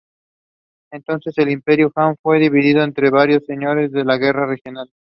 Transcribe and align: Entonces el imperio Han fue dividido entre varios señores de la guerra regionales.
Entonces 0.91 1.37
el 1.37 1.51
imperio 1.51 1.91
Han 1.93 2.17
fue 2.23 2.39
dividido 2.39 2.81
entre 2.83 3.11
varios 3.11 3.45
señores 3.45 3.91
de 3.91 4.03
la 4.03 4.17
guerra 4.17 4.47
regionales. 4.47 4.95